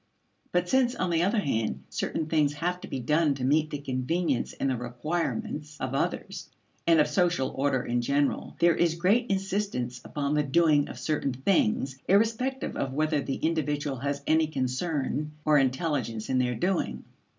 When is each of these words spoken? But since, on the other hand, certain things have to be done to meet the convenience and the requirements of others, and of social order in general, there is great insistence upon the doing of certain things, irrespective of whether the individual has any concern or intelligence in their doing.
But 0.51 0.67
since, 0.67 0.95
on 0.95 1.11
the 1.11 1.21
other 1.21 1.37
hand, 1.41 1.83
certain 1.91 2.25
things 2.25 2.53
have 2.53 2.81
to 2.81 2.87
be 2.87 2.99
done 2.99 3.35
to 3.35 3.43
meet 3.43 3.69
the 3.69 3.77
convenience 3.77 4.51
and 4.53 4.71
the 4.71 4.75
requirements 4.75 5.77
of 5.79 5.93
others, 5.93 6.49
and 6.87 6.99
of 6.99 7.07
social 7.07 7.51
order 7.55 7.83
in 7.83 8.01
general, 8.01 8.55
there 8.57 8.75
is 8.75 8.95
great 8.95 9.27
insistence 9.29 10.01
upon 10.03 10.33
the 10.33 10.41
doing 10.41 10.89
of 10.89 10.97
certain 10.97 11.33
things, 11.33 11.99
irrespective 12.07 12.75
of 12.75 12.93
whether 12.93 13.21
the 13.21 13.35
individual 13.35 13.97
has 13.97 14.23
any 14.25 14.47
concern 14.47 15.33
or 15.45 15.59
intelligence 15.59 16.29
in 16.29 16.39
their 16.39 16.55
doing. 16.55 17.03